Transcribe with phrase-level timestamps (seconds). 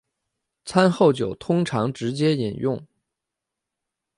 [0.65, 2.83] 餐后酒通常直接饮用。